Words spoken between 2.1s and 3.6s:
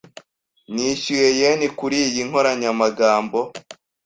nkoranyamagambo.